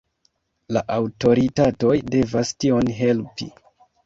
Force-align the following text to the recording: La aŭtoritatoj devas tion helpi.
La 0.77 0.81
aŭtoritatoj 0.95 1.93
devas 2.17 2.53
tion 2.63 2.91
helpi. 3.03 3.51